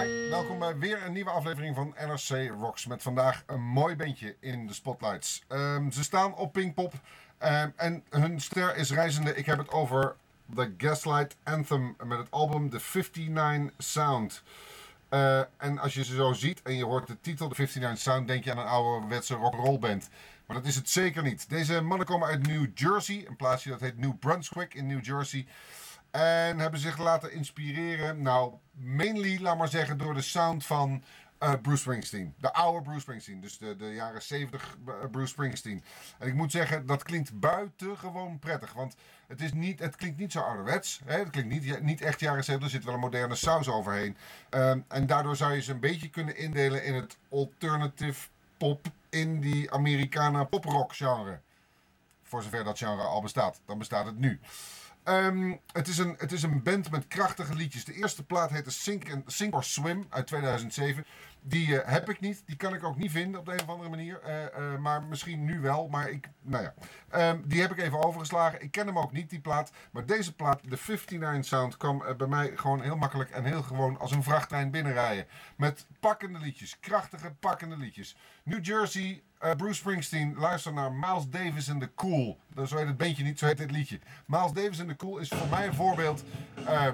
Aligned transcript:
Hi, 0.00 0.28
welkom 0.30 0.58
bij 0.58 0.78
weer 0.78 1.02
een 1.04 1.12
nieuwe 1.12 1.30
aflevering 1.30 1.74
van 1.74 1.94
NRC 2.06 2.50
Rocks. 2.60 2.86
Met 2.86 3.02
vandaag 3.02 3.42
een 3.46 3.62
mooi 3.62 3.96
bandje 3.96 4.36
in 4.40 4.66
de 4.66 4.72
spotlights. 4.72 5.44
Ehm, 5.48 5.90
ze 5.90 6.02
staan 6.02 6.34
op 6.34 6.52
Pinkpop 6.52 6.92
ehm, 7.38 7.70
en 7.76 8.04
hun 8.10 8.40
ster 8.40 8.76
is 8.76 8.90
reizende. 8.90 9.34
Ik 9.34 9.46
heb 9.46 9.58
het 9.58 9.70
over 9.70 10.16
The 10.54 10.74
Gaslight 10.78 11.36
Anthem 11.42 11.96
met 12.04 12.18
het 12.18 12.30
album 12.30 12.70
The 12.70 12.80
59 12.92 13.72
Sound. 13.78 14.42
Eh, 15.08 15.38
en 15.56 15.78
als 15.78 15.94
je 15.94 16.04
ze 16.04 16.14
zo 16.14 16.32
ziet 16.32 16.62
en 16.62 16.76
je 16.76 16.84
hoort 16.84 17.06
de 17.06 17.20
titel 17.20 17.48
The 17.48 17.54
59 17.56 17.98
Sound, 17.98 18.28
denk 18.28 18.44
je 18.44 18.50
aan 18.50 18.58
een 18.58 18.66
ouderwetse 18.66 19.34
rock'n'roll 19.34 19.78
band. 19.78 20.08
Maar 20.46 20.56
dat 20.56 20.66
is 20.66 20.76
het 20.76 20.90
zeker 20.90 21.22
niet. 21.22 21.48
Deze 21.48 21.80
mannen 21.80 22.06
komen 22.06 22.28
uit 22.28 22.46
New 22.46 22.66
Jersey, 22.74 23.24
een 23.28 23.36
plaatsje 23.36 23.68
dat 23.68 23.80
heet 23.80 23.98
New 23.98 24.18
Brunswick 24.18 24.74
in 24.74 24.86
New 24.86 25.04
Jersey. 25.04 25.46
En 26.14 26.58
hebben 26.58 26.80
zich 26.80 26.98
laten 26.98 27.32
inspireren, 27.32 28.22
nou, 28.22 28.54
mainly, 28.70 29.40
laat 29.40 29.58
maar 29.58 29.68
zeggen, 29.68 29.98
door 29.98 30.14
de 30.14 30.22
sound 30.22 30.66
van 30.66 31.02
uh, 31.42 31.52
Bruce 31.62 31.80
Springsteen. 31.80 32.34
De 32.38 32.52
oude 32.52 32.82
Bruce 32.82 33.00
Springsteen, 33.00 33.40
dus 33.40 33.58
de, 33.58 33.76
de 33.76 33.94
jaren 33.94 34.22
70 34.22 34.76
uh, 34.88 34.94
Bruce 35.10 35.28
Springsteen. 35.28 35.84
En 36.18 36.28
ik 36.28 36.34
moet 36.34 36.50
zeggen, 36.50 36.86
dat 36.86 37.02
klinkt 37.02 37.40
buitengewoon 37.40 38.38
prettig. 38.38 38.72
Want 38.72 38.96
het, 39.26 39.40
is 39.40 39.52
niet, 39.52 39.78
het 39.78 39.96
klinkt 39.96 40.18
niet 40.18 40.32
zo 40.32 40.40
ouderwets. 40.40 41.00
Hè? 41.04 41.18
Het 41.18 41.30
klinkt 41.30 41.50
niet, 41.50 41.82
niet 41.82 42.00
echt 42.00 42.20
jaren 42.20 42.44
70, 42.44 42.68
er 42.68 42.74
zit 42.74 42.84
wel 42.84 42.94
een 42.94 43.00
moderne 43.00 43.34
saus 43.34 43.68
overheen. 43.68 44.16
Um, 44.50 44.84
en 44.88 45.06
daardoor 45.06 45.36
zou 45.36 45.52
je 45.52 45.62
ze 45.62 45.72
een 45.72 45.80
beetje 45.80 46.10
kunnen 46.10 46.36
indelen 46.36 46.84
in 46.84 46.94
het 46.94 47.16
alternative 47.28 48.28
pop, 48.56 48.86
indie, 49.10 49.70
Americana 49.70 50.44
poprock 50.44 50.94
genre. 50.94 51.40
Voor 52.22 52.42
zover 52.42 52.64
dat 52.64 52.78
genre 52.78 53.02
al 53.02 53.22
bestaat. 53.22 53.60
Dan 53.66 53.78
bestaat 53.78 54.06
het 54.06 54.18
nu. 54.18 54.40
Um, 55.08 55.60
het, 55.72 55.88
is 55.88 55.98
een, 55.98 56.14
het 56.18 56.32
is 56.32 56.42
een 56.42 56.62
band 56.62 56.90
met 56.90 57.06
krachtige 57.08 57.54
liedjes. 57.54 57.84
De 57.84 57.94
eerste 57.94 58.24
plaat 58.24 58.50
heette 58.50 58.70
Sink, 58.70 59.12
and, 59.12 59.32
Sink 59.32 59.54
or 59.54 59.64
Swim 59.64 60.06
uit 60.08 60.26
2007. 60.26 61.06
Die 61.40 61.68
uh, 61.68 61.78
heb 61.84 62.08
ik 62.08 62.20
niet. 62.20 62.42
Die 62.46 62.56
kan 62.56 62.74
ik 62.74 62.84
ook 62.84 62.96
niet 62.96 63.10
vinden 63.10 63.40
op 63.40 63.46
de 63.46 63.52
een 63.52 63.60
of 63.60 63.68
andere 63.68 63.90
manier. 63.90 64.20
Uh, 64.26 64.42
uh, 64.42 64.78
maar 64.78 65.02
misschien 65.02 65.44
nu 65.44 65.60
wel. 65.60 65.88
Maar 65.88 66.10
ik, 66.10 66.28
nou 66.42 66.64
ja. 66.64 66.74
Um, 67.30 67.42
die 67.46 67.60
heb 67.60 67.70
ik 67.70 67.78
even 67.78 68.04
overgeslagen. 68.04 68.62
Ik 68.62 68.70
ken 68.70 68.86
hem 68.86 68.98
ook 68.98 69.12
niet, 69.12 69.30
die 69.30 69.40
plaat. 69.40 69.72
Maar 69.90 70.06
deze 70.06 70.34
plaat, 70.34 70.60
de 70.62 70.78
59 70.86 71.44
Sound, 71.44 71.76
kwam 71.76 72.02
bij 72.16 72.26
mij 72.26 72.52
gewoon 72.54 72.82
heel 72.82 72.96
makkelijk 72.96 73.30
en 73.30 73.44
heel 73.44 73.62
gewoon 73.62 73.98
als 73.98 74.10
een 74.10 74.22
vrachttrein 74.22 74.70
binnenrijden. 74.70 75.26
Met 75.56 75.86
pakkende 76.00 76.38
liedjes. 76.38 76.80
Krachtige, 76.80 77.30
pakkende 77.30 77.76
liedjes. 77.76 78.16
New 78.44 78.64
Jersey, 78.64 79.22
uh, 79.44 79.50
Bruce 79.56 79.74
Springsteen, 79.74 80.34
luister 80.38 80.72
naar 80.72 80.92
Miles 80.92 81.28
Davis 81.30 81.68
in 81.68 81.78
the 81.78 81.90
Cool. 81.94 82.38
Zo 82.66 82.76
heet 82.76 82.86
het 82.86 82.96
beentje 82.96 83.24
niet, 83.24 83.38
zo 83.38 83.46
heet 83.46 83.58
dit 83.58 83.70
liedje. 83.70 83.98
Miles 84.26 84.52
Davis 84.52 84.78
in 84.78 84.86
the 84.86 84.96
Cool 84.96 85.18
is 85.18 85.28
voor 85.28 85.48
mij 85.48 85.66
een 85.66 85.74
voorbeeld. 85.74 86.24
Uh, 86.68 86.86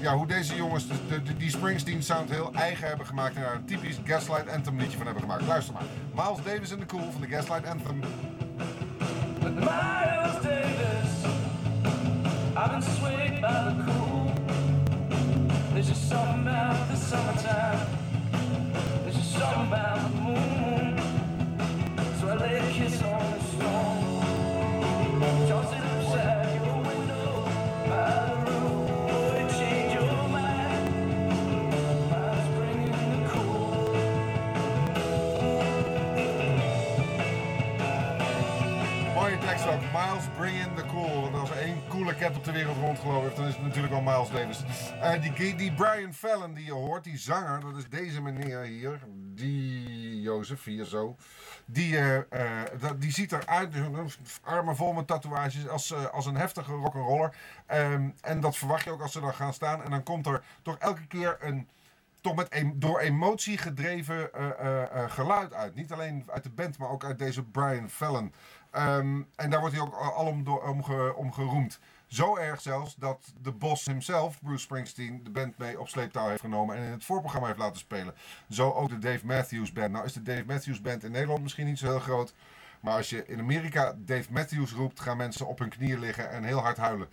ja, 0.00 0.14
hoe 0.14 0.26
deze 0.26 0.56
jongens 0.56 0.86
de, 0.88 1.36
die 1.36 1.50
Springsteen 1.50 2.02
sound 2.02 2.30
heel 2.30 2.52
eigen 2.54 2.88
hebben 2.88 3.06
gemaakt. 3.06 3.36
En 3.36 3.42
daar 3.42 3.54
een 3.54 3.64
typisch 3.64 3.98
Gaslight 4.04 4.48
Anthem 4.48 4.78
liedje 4.78 4.96
van 4.96 5.06
hebben 5.06 5.22
gemaakt. 5.22 5.46
Luister 5.46 5.74
maar. 5.74 5.82
Miles 6.14 6.44
Davis 6.44 6.70
in 6.70 6.78
the 6.78 6.86
Cool 6.86 7.10
van 7.10 7.20
de 7.20 7.26
Gaslight 7.26 7.66
Anthem. 7.66 7.98
Miles 9.40 10.42
Davis, 10.42 11.24
I've 12.56 12.70
been 12.70 12.82
swayed 12.82 13.40
by 13.40 13.48
the 13.48 13.84
cool. 13.86 14.32
There's 15.72 15.88
just 15.88 16.08
something 16.08 16.46
about 16.48 16.88
the 16.90 16.96
summertime. 16.96 17.97
Miles 40.08 40.28
bring 40.36 40.56
in 40.56 40.74
the 40.74 40.84
cool. 40.86 41.20
Want 41.20 41.34
als 41.34 41.50
er 41.50 41.56
één 41.56 41.82
coole 41.88 42.14
cat 42.14 42.36
op 42.36 42.44
de 42.44 42.52
wereld 42.52 42.76
rondgelopen 42.76 43.34
dan 43.36 43.46
is 43.46 43.54
het 43.54 43.62
natuurlijk 43.62 43.92
wel 43.92 44.02
Miles 44.02 44.30
Davis. 44.30 44.62
Uh, 44.94 45.56
die, 45.56 45.72
Brian 45.72 46.14
Fallon 46.14 46.54
die 46.54 46.64
je 46.64 46.72
hoort, 46.72 47.04
die 47.04 47.18
zanger, 47.18 47.60
dat 47.60 47.76
is 47.76 47.88
deze 47.88 48.22
meneer 48.22 48.60
hier. 48.60 49.00
Die 49.14 50.20
Jozef, 50.20 50.64
hier 50.64 50.84
zo. 50.84 51.16
Die, 51.64 51.92
uh, 51.92 52.16
uh, 52.16 52.22
die 52.98 53.12
ziet 53.12 53.32
eruit, 53.32 53.74
armen 54.42 54.76
vol 54.76 54.92
met 54.92 55.06
tatoeages, 55.06 55.68
als, 55.68 55.94
als 55.94 56.26
een 56.26 56.36
heftige 56.36 56.72
rock'n'roller. 56.72 57.34
Um, 57.74 58.14
en 58.20 58.40
dat 58.40 58.56
verwacht 58.56 58.84
je 58.84 58.90
ook 58.90 59.02
als 59.02 59.12
ze 59.12 59.20
dan 59.20 59.34
gaan 59.34 59.52
staan. 59.52 59.82
En 59.82 59.90
dan 59.90 60.02
komt 60.02 60.26
er 60.26 60.42
toch 60.62 60.76
elke 60.78 61.06
keer 61.06 61.36
een 61.40 61.68
toch 62.20 62.34
met 62.34 62.64
door 62.74 62.98
emotie 62.98 63.58
gedreven 63.58 64.30
uh, 64.36 64.48
uh, 64.62 64.82
uh, 64.94 65.10
geluid 65.10 65.54
uit. 65.54 65.74
Niet 65.74 65.92
alleen 65.92 66.24
uit 66.26 66.42
de 66.42 66.50
band, 66.50 66.78
maar 66.78 66.90
ook 66.90 67.04
uit 67.04 67.18
deze 67.18 67.42
Brian 67.42 67.90
Fallon. 67.90 68.32
Um, 68.72 69.28
en 69.36 69.50
daar 69.50 69.60
wordt 69.60 69.74
hij 69.74 69.84
ook 69.84 69.94
alom 69.94 70.44
door, 70.44 70.62
om, 70.62 70.84
ge, 70.84 71.12
om 71.16 71.32
geroemd. 71.32 71.80
Zo 72.06 72.36
erg 72.36 72.60
zelfs 72.60 72.94
dat 72.94 73.32
de 73.42 73.52
boss 73.52 73.86
himself, 73.86 74.40
Bruce 74.42 74.62
Springsteen, 74.62 75.24
de 75.24 75.30
band 75.30 75.58
mee 75.58 75.80
op 75.80 75.88
sleeptouw 75.88 76.28
heeft 76.28 76.40
genomen 76.40 76.76
en 76.76 76.82
in 76.82 76.90
het 76.90 77.04
voorprogramma 77.04 77.46
heeft 77.46 77.58
laten 77.58 77.78
spelen. 77.78 78.14
Zo 78.50 78.72
ook 78.72 78.88
de 78.88 78.98
Dave 78.98 79.26
Matthews 79.26 79.72
Band. 79.72 79.92
Nou 79.92 80.04
is 80.04 80.12
de 80.12 80.22
Dave 80.22 80.44
Matthews 80.46 80.80
Band 80.80 81.04
in 81.04 81.10
Nederland 81.10 81.42
misschien 81.42 81.66
niet 81.66 81.78
zo 81.78 81.86
heel 81.86 81.98
groot. 81.98 82.34
Maar 82.80 82.96
als 82.96 83.10
je 83.10 83.26
in 83.26 83.38
Amerika 83.38 83.94
Dave 83.96 84.32
Matthews 84.32 84.72
roept, 84.72 85.00
gaan 85.00 85.16
mensen 85.16 85.46
op 85.46 85.58
hun 85.58 85.68
knieën 85.68 85.98
liggen 85.98 86.30
en 86.30 86.44
heel 86.44 86.58
hard 86.58 86.76
huilen. 86.76 87.08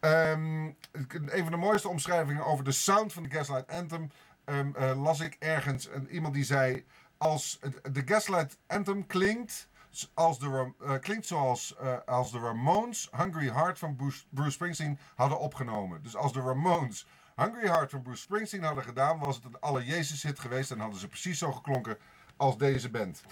Um, 0.00 0.76
een 1.10 1.42
van 1.42 1.50
de 1.50 1.56
mooiste 1.56 1.88
omschrijvingen 1.88 2.44
over 2.44 2.64
de 2.64 2.72
sound 2.72 3.12
van 3.12 3.22
de 3.22 3.30
Gaslight 3.30 3.70
Anthem 3.70 4.10
um, 4.46 4.74
uh, 4.78 5.02
las 5.02 5.20
ik 5.20 5.36
ergens 5.38 5.88
iemand 6.10 6.34
die 6.34 6.44
zei: 6.44 6.84
Als 7.18 7.58
de 7.92 8.02
Gaslight 8.04 8.58
Anthem 8.66 9.06
klinkt. 9.06 9.68
Als 10.14 10.38
de, 10.38 10.72
uh, 10.82 10.92
klinkt 11.00 11.26
zoals 11.26 11.74
uh, 11.82 11.96
als 12.06 12.32
de 12.32 12.38
Ramones 12.38 13.08
Hungry 13.16 13.50
Heart 13.50 13.78
van 13.78 13.96
Bruce, 13.96 14.50
Springsteen 14.50 14.98
hadden 15.14 15.38
opgenomen. 15.38 16.02
Dus 16.02 16.16
als 16.16 16.32
de 16.32 16.40
Ramones 16.40 17.06
Hungry 17.36 17.66
Heart 17.66 17.90
van 17.90 18.02
Bruce 18.02 18.22
Springsteen 18.22 18.62
hadden 18.62 18.84
gedaan, 18.84 19.18
was 19.18 19.36
het 19.36 19.44
een 19.44 19.60
alle 19.60 19.84
Jezus 19.84 20.22
hit 20.22 20.38
geweest 20.38 20.70
en 20.70 20.78
hadden 20.78 21.00
ze 21.00 21.08
precies 21.08 21.38
zo 21.38 21.52
geklonken 21.52 21.98
als 22.36 22.58
deze 22.58 22.90
band. 22.90 23.22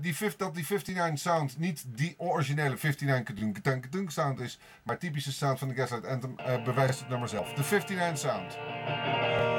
Die, 0.00 0.16
dat 0.36 0.54
die 0.54 0.66
59 0.68 1.18
sound 1.18 1.58
niet 1.58 1.84
die 1.86 2.14
originele 2.18 2.76
59 2.82 3.34
kedunk 3.52 3.82
kedunk 3.82 4.10
sound 4.10 4.40
is, 4.40 4.58
maar 4.82 4.98
typische 4.98 5.32
sound 5.32 5.58
van 5.58 5.68
de 5.68 5.74
Gaslight 5.74 6.06
Anthem 6.06 6.36
bewijst 6.64 7.00
het 7.00 7.08
nummer 7.08 7.28
zelf. 7.28 7.52
De 7.52 7.62
59 7.62 8.18
sound. 8.18 9.49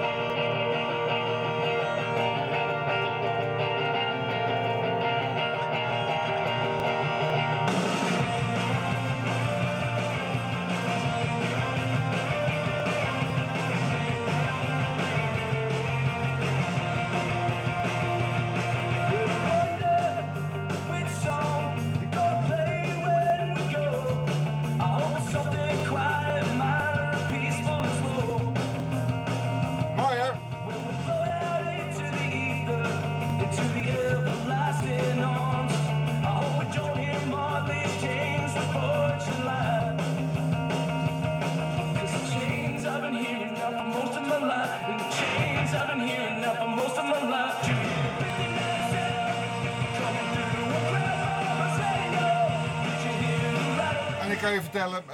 Kan 54.42 54.54
je 54.54 54.62
vertellen, 54.62 55.06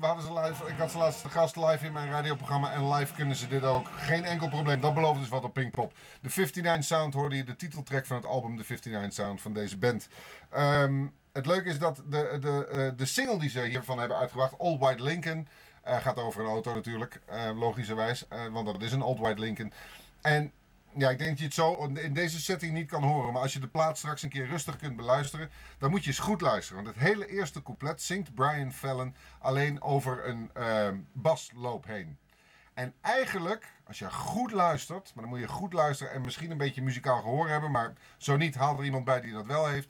we 0.00 0.06
hadden 0.06 0.24
ze 0.24 0.32
live, 0.32 0.68
ik 0.68 0.76
had 0.76 0.90
ze 0.90 0.98
laatste 0.98 1.28
gast 1.28 1.56
live 1.56 1.86
in 1.86 1.92
mijn 1.92 2.10
radioprogramma 2.10 2.72
en 2.72 2.92
live 2.92 3.14
kunnen 3.14 3.36
ze 3.36 3.48
dit 3.48 3.64
ook. 3.64 3.88
Geen 3.96 4.24
enkel 4.24 4.48
probleem, 4.48 4.80
dat 4.80 4.94
belooft 4.94 5.20
dus 5.20 5.28
wat 5.28 5.44
op 5.44 5.52
Pinkpop. 5.52 5.92
De 6.20 6.28
59 6.28 6.84
Sound 6.84 7.14
hoorde 7.14 7.36
je 7.36 7.44
de 7.44 7.56
titeltrack 7.56 8.06
van 8.06 8.16
het 8.16 8.26
album, 8.26 8.56
de 8.56 8.64
59 8.68 9.12
Sound 9.12 9.40
van 9.40 9.52
deze 9.52 9.76
band. 9.78 10.08
Um, 10.56 11.12
het 11.32 11.46
leuke 11.46 11.68
is 11.68 11.78
dat 11.78 12.02
de, 12.08 12.38
de, 12.40 12.68
uh, 12.74 12.98
de 12.98 13.06
single 13.06 13.38
die 13.38 13.50
ze 13.50 13.60
hiervan 13.60 13.98
hebben 13.98 14.16
uitgebracht, 14.16 14.56
Old 14.56 14.80
White 14.80 15.02
Lincoln, 15.02 15.48
uh, 15.86 15.96
gaat 15.96 16.18
over 16.18 16.40
een 16.40 16.50
auto 16.50 16.74
natuurlijk, 16.74 17.20
uh, 17.30 17.58
logischerwijs, 17.58 18.24
want 18.52 18.66
dat 18.66 18.82
is 18.82 18.92
een 18.92 19.02
Old 19.02 19.18
White 19.18 19.40
Lincoln. 19.40 19.72
En 20.20 20.52
ja, 20.96 21.10
ik 21.10 21.18
denk 21.18 21.30
dat 21.30 21.38
je 21.38 21.44
het 21.44 21.54
zo 21.54 21.84
in 21.84 22.14
deze 22.14 22.40
setting 22.40 22.72
niet 22.72 22.88
kan 22.88 23.02
horen. 23.02 23.32
Maar 23.32 23.42
als 23.42 23.52
je 23.52 23.60
de 23.60 23.68
plaat 23.68 23.98
straks 23.98 24.22
een 24.22 24.28
keer 24.28 24.46
rustig 24.46 24.76
kunt 24.76 24.96
beluisteren, 24.96 25.50
dan 25.78 25.90
moet 25.90 26.02
je 26.02 26.10
eens 26.10 26.18
goed 26.18 26.40
luisteren. 26.40 26.84
Want 26.84 26.96
het 26.96 27.04
hele 27.04 27.26
eerste 27.26 27.62
couplet 27.62 28.02
zingt 28.02 28.34
Brian 28.34 28.72
Fallon 28.72 29.14
alleen 29.38 29.82
over 29.82 30.28
een 30.28 30.50
uh, 30.56 30.88
basloop 31.12 31.86
heen. 31.86 32.18
En 32.74 32.94
eigenlijk, 33.00 33.72
als 33.86 33.98
je 33.98 34.10
goed 34.10 34.50
luistert, 34.50 35.12
maar 35.14 35.24
dan 35.24 35.32
moet 35.32 35.42
je 35.42 35.48
goed 35.48 35.72
luisteren 35.72 36.12
en 36.12 36.20
misschien 36.20 36.50
een 36.50 36.56
beetje 36.56 36.82
muzikaal 36.82 37.20
gehoor 37.20 37.48
hebben, 37.48 37.70
maar 37.70 37.92
zo 38.16 38.36
niet, 38.36 38.54
haal 38.54 38.78
er 38.78 38.84
iemand 38.84 39.04
bij 39.04 39.20
die 39.20 39.32
dat 39.32 39.46
wel 39.46 39.66
heeft. 39.66 39.88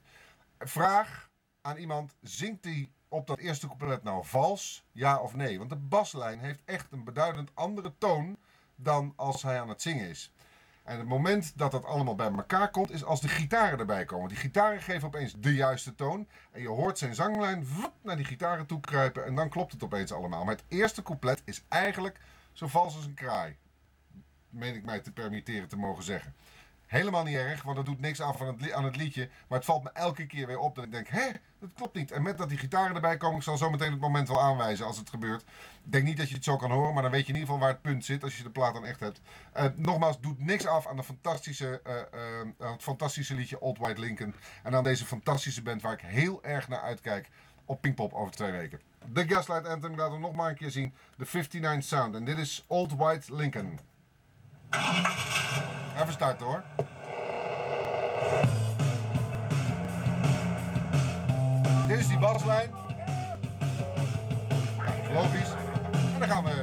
Vraag 0.59 1.31
aan 1.61 1.77
iemand, 1.77 2.15
zingt 2.23 2.65
hij 2.65 2.91
op 3.09 3.27
dat 3.27 3.39
eerste 3.39 3.67
couplet 3.67 4.03
nou 4.03 4.25
vals, 4.25 4.85
ja 4.93 5.21
of 5.21 5.35
nee? 5.35 5.59
Want 5.59 5.71
de 5.71 5.77
baslijn 5.77 6.39
heeft 6.39 6.61
echt 6.65 6.87
een 6.93 7.05
beduidend 7.05 7.51
andere 7.55 7.93
toon 7.99 8.37
dan 8.77 9.13
als 9.17 9.43
hij 9.43 9.61
aan 9.61 9.69
het 9.69 9.83
zingen 9.83 10.09
is. 10.09 10.33
En 10.87 10.99
het 10.99 11.09
moment 11.09 11.53
dat 11.57 11.71
dat 11.71 11.85
allemaal 11.85 12.15
bij 12.15 12.31
elkaar 12.33 12.71
komt, 12.71 12.91
is 12.91 13.05
als 13.05 13.21
de 13.21 13.29
gitaren 13.29 13.79
erbij 13.79 14.05
komen. 14.05 14.29
Die 14.29 14.37
gitaren 14.37 14.83
geven 14.83 15.09
opeens 15.09 15.35
de 15.39 15.55
juiste 15.55 15.95
toon. 15.95 16.27
En 16.51 16.61
je 16.61 16.69
hoort 16.69 16.99
zijn 16.99 17.15
zanglijn 17.15 17.67
naar 18.03 18.17
die 18.17 18.25
gitaren 18.25 18.67
toe 18.67 18.81
kruipen. 18.81 19.25
En 19.25 19.35
dan 19.35 19.49
klopt 19.49 19.73
het 19.73 19.83
opeens 19.83 20.13
allemaal. 20.13 20.45
Maar 20.45 20.55
het 20.55 20.65
eerste 20.69 21.03
couplet 21.03 21.43
is 21.45 21.63
eigenlijk 21.69 22.21
zo 22.53 22.67
vals 22.67 22.97
als 22.97 23.05
een 23.05 23.15
kraai. 23.15 23.57
Meen 24.51 24.75
ik 24.75 24.85
mij 24.85 25.01
te 25.01 25.13
permitteren 25.13 25.69
te 25.69 25.77
mogen 25.77 26.05
zeggen. 26.05 26.35
Helemaal 26.87 27.25
niet 27.25 27.37
erg, 27.37 27.63
want 27.63 27.77
dat 27.77 27.87
doet 27.87 28.01
niks 28.01 28.21
af 28.21 28.41
aan 28.41 28.47
het, 28.47 28.73
aan 28.73 28.85
het 28.85 28.97
liedje. 28.97 29.29
Maar 29.49 29.59
het 29.59 29.67
valt 29.67 29.83
me 29.83 29.91
elke 29.93 30.27
keer 30.27 30.47
weer 30.47 30.59
op 30.59 30.75
dat 30.75 30.85
ik 30.85 30.93
denk, 30.93 31.09
hè, 31.09 31.31
dat 31.61 31.71
klopt 31.75 31.95
niet. 31.95 32.11
En 32.11 32.23
met 32.23 32.39
dat 32.39 32.49
die 32.49 32.59
gitaren 32.59 32.95
erbij 32.95 33.17
komen, 33.17 33.37
ik 33.37 33.43
zal 33.43 33.57
zo 33.57 33.71
meteen 33.71 33.91
het 33.91 34.01
moment 34.01 34.29
wel 34.29 34.41
aanwijzen 34.41 34.87
als 34.87 34.99
het 34.99 35.11
gebeurt. 35.11 35.43
Ik 35.85 35.93
denk 35.93 36.05
niet 36.05 36.17
dat 36.17 36.29
je 36.29 36.35
het 36.35 36.45
zo 36.45 36.57
kan 36.57 36.71
horen, 36.71 36.95
maar 36.95 37.03
dan 37.03 37.13
weet 37.13 37.27
je 37.27 37.33
in 37.33 37.39
ieder 37.39 37.49
geval 37.49 37.67
waar 37.67 37.75
het 37.75 37.83
punt 37.83 38.05
zit 38.05 38.23
als 38.23 38.37
je 38.37 38.43
de 38.43 38.51
plaat 38.51 38.75
dan 38.75 38.85
echt 38.85 39.01
hebt. 39.01 39.21
Eh, 39.53 39.65
nogmaals, 39.75 40.21
doet 40.21 40.45
niks 40.45 40.67
af 40.67 40.87
aan, 40.87 40.97
de 40.97 41.03
fantastische, 41.03 41.81
eh, 41.85 42.01
eh, 42.01 42.71
het 42.73 42.83
fantastische 42.83 43.35
liedje 43.35 43.61
Old 43.61 43.79
White 43.79 44.01
Lincoln. 44.01 44.35
En 44.63 44.75
aan 44.75 44.85
deze 44.85 45.05
fantastische 45.05 45.63
band 45.63 45.83
waar 45.83 45.93
ik 45.93 46.01
heel 46.01 46.45
erg 46.45 46.69
naar 46.69 46.81
uitkijk 46.81 47.29
op 47.65 47.81
Pinkpop 47.81 48.13
over 48.13 48.33
twee 48.33 48.53
weken. 48.53 48.81
De 49.13 49.29
Gaslight 49.29 49.67
Anthem, 49.67 49.97
laat 49.97 50.11
hem 50.11 50.21
nog 50.21 50.35
maar 50.35 50.49
een 50.49 50.57
keer 50.57 50.71
zien. 50.71 50.95
De 51.17 51.27
59 51.33 51.85
Sound. 51.85 52.15
En 52.15 52.25
dit 52.25 52.39
is 52.39 52.65
Old 52.67 52.93
White 52.93 53.35
Lincoln. 53.35 53.79
Even 56.01 56.13
starten 56.13 56.47
hoor. 56.47 56.63
Dit 61.87 61.99
is 61.99 62.09
die 62.09 62.19
baslijn. 62.19 62.71
Logisch. 65.13 65.51
En 66.15 66.19
dan 66.19 66.29
gaan 66.29 66.45
we 66.45 66.63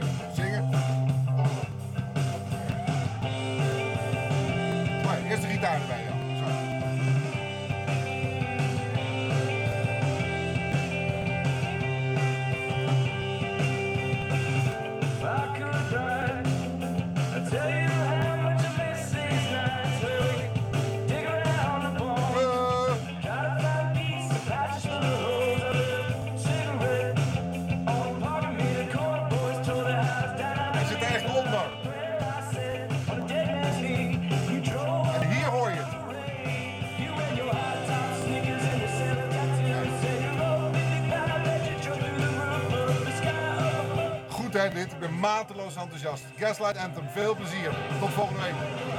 dit. 44.71 44.91
Ik 44.91 44.99
ben 44.99 45.19
mateloos 45.19 45.75
enthousiast. 45.75 46.23
Gaslight 46.37 46.77
Anthem, 46.77 47.09
veel 47.09 47.35
plezier. 47.35 47.71
Tot 47.99 48.09
volgende 48.09 48.41
week. 48.41 48.92